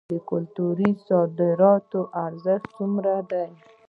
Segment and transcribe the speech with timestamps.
[0.09, 3.47] د کلتوري صادراتو ارزښت څومره دی؟